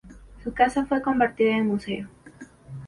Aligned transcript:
Su 0.43 0.51
casa 0.51 0.87
fue 0.87 1.03
convertida 1.03 1.57
en 1.57 1.67
museo. 1.67 2.09